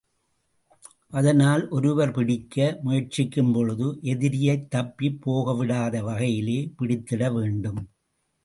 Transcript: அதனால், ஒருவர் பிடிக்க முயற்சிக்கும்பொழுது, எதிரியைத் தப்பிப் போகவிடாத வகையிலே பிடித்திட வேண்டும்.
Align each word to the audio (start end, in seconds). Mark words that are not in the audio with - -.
அதனால், 1.09 1.69
ஒருவர் 1.69 2.11
பிடிக்க 2.11 2.79
முயற்சிக்கும்பொழுது, 2.85 3.87
எதிரியைத் 4.03 4.67
தப்பிப் 4.67 5.21
போகவிடாத 5.25 6.03
வகையிலே 6.03 6.73
பிடித்திட 6.79 7.33
வேண்டும். 7.33 7.81